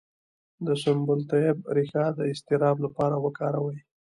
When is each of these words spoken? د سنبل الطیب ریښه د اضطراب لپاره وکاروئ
د 0.65 0.67
سنبل 0.83 1.17
الطیب 1.21 1.57
ریښه 1.75 2.05
د 2.17 2.19
اضطراب 2.31 2.77
لپاره 2.85 3.15
وکاروئ 3.25 3.79